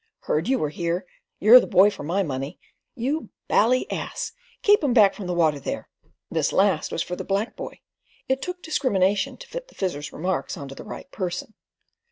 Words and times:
"Heard 0.21 0.47
you 0.47 0.57
were 0.57 0.71
here. 0.71 1.05
You're 1.39 1.59
the 1.59 1.67
boy 1.67 1.91
for 1.91 2.01
my 2.01 2.23
money. 2.23 2.57
You 2.95 3.29
BALLY 3.47 3.85
ass! 3.91 4.31
Keep 4.63 4.83
'em 4.83 4.95
back 4.95 5.13
from 5.13 5.27
the 5.27 5.33
water 5.35 5.59
there." 5.59 5.89
This 6.31 6.51
last 6.51 6.91
was 6.91 7.03
for 7.03 7.15
the 7.15 7.23
black 7.23 7.55
boy. 7.55 7.81
It 8.27 8.41
took 8.41 8.63
discrimination 8.63 9.37
to 9.37 9.47
fit 9.47 9.67
the 9.67 9.75
Fizzer's 9.75 10.11
remarks 10.11 10.57
on 10.57 10.67
to 10.69 10.73
the 10.73 10.83
right 10.83 11.11
person. 11.11 11.53